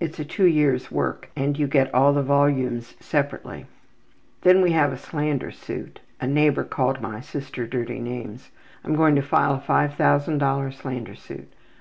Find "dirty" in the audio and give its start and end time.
7.64-8.00